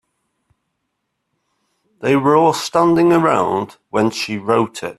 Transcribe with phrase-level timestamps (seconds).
[1.99, 4.89] They were all standing around when she wrote it.